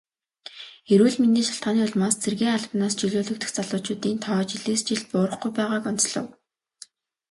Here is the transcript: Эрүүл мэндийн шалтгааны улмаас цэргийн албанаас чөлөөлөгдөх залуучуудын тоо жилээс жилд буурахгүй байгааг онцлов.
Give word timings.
Эрүүл 0.93 1.15
мэндийн 1.21 1.45
шалтгааны 1.47 1.81
улмаас 1.87 2.15
цэргийн 2.23 2.55
албанаас 2.57 2.93
чөлөөлөгдөх 2.99 3.49
залуучуудын 3.53 4.15
тоо 4.25 4.39
жилээс 4.51 4.81
жилд 4.87 5.05
буурахгүй 5.11 5.51
байгааг 5.57 5.83
онцлов. 5.91 6.27